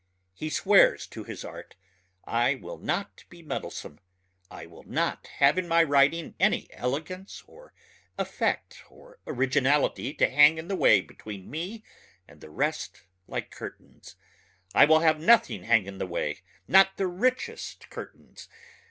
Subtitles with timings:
[0.33, 1.75] He swears to his art,
[2.25, 3.99] I will not be meddlesome,
[4.49, 7.71] I will not have in my writing any elegance or
[8.17, 11.83] effect or originality to hang in the way between me
[12.27, 14.15] and the rest like curtains.
[14.73, 18.49] I will have nothing hang in the way not the richest curtains.